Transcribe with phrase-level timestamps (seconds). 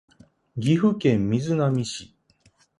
[0.59, 2.15] 岐阜県瑞浪市